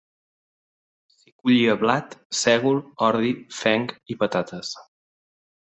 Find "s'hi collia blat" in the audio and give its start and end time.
1.15-2.17